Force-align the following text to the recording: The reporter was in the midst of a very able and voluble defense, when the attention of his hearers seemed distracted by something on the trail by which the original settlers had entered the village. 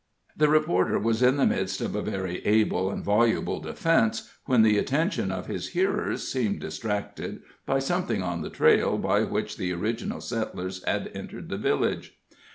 The 0.35 0.49
reporter 0.49 0.97
was 0.97 1.21
in 1.21 1.37
the 1.37 1.45
midst 1.45 1.79
of 1.79 1.93
a 1.95 2.01
very 2.01 2.43
able 2.43 2.89
and 2.89 3.03
voluble 3.03 3.59
defense, 3.59 4.31
when 4.45 4.63
the 4.63 4.79
attention 4.79 5.31
of 5.31 5.45
his 5.45 5.67
hearers 5.73 6.27
seemed 6.27 6.59
distracted 6.59 7.43
by 7.67 7.77
something 7.77 8.23
on 8.23 8.41
the 8.41 8.49
trail 8.49 8.97
by 8.97 9.21
which 9.21 9.57
the 9.57 9.71
original 9.73 10.19
settlers 10.19 10.83
had 10.85 11.11
entered 11.13 11.49
the 11.49 11.57
village. 11.59 12.17